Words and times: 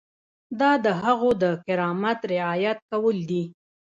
دا 0.59 0.71
د 0.85 0.87
هغوی 1.01 1.31
د 1.43 1.45
کرامت 1.65 2.19
رعایت 2.33 2.77
کول 2.91 3.17
دي. 3.29 3.43